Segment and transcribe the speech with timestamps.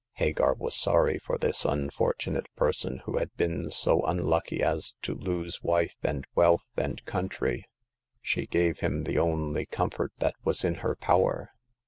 [0.13, 5.61] Hagar was sorry for this unfortunate person, who had been so unlucky as to lose
[5.61, 7.65] wife, and wealth, and country.
[8.19, 11.51] She gave him the only comfort that was in her power.